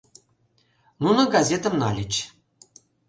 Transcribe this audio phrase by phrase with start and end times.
[1.03, 2.13] Нуно газетым нальыч.